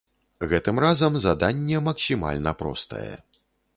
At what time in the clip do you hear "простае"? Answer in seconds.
2.63-3.13